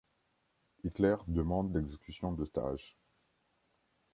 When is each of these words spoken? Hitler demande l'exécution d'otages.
Hitler 0.83 1.17
demande 1.27 1.75
l'exécution 1.75 2.31
d'otages. 2.31 2.97